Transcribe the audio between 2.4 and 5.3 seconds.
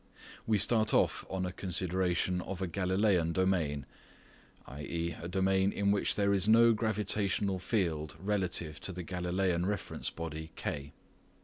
of a Galileian domain, i.e. a